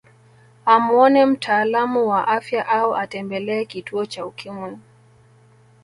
[0.65, 4.77] Amuone mtaalamu wa afya au atembelee kituo cha Ukimwi